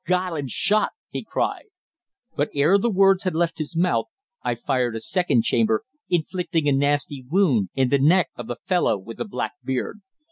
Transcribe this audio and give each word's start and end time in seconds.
"God! 0.07 0.33
I'm 0.33 0.47
shot!" 0.47 0.93
he 1.11 1.23
cried. 1.23 1.65
But 2.35 2.49
ere 2.55 2.79
the 2.79 2.89
words 2.89 3.21
had 3.23 3.35
left 3.35 3.59
his 3.59 3.77
mouth 3.77 4.07
I 4.43 4.55
fired 4.55 4.95
a 4.95 4.99
second 4.99 5.43
chamber, 5.43 5.83
inflicting 6.09 6.67
a 6.67 6.71
nasty 6.71 7.23
wound 7.29 7.69
in 7.75 7.89
the 7.89 7.99
neck 7.99 8.29
of 8.35 8.47
the 8.47 8.57
fellow 8.65 8.97
with 8.97 9.17
the 9.17 9.25
black 9.25 9.51
beard. 9.63 9.99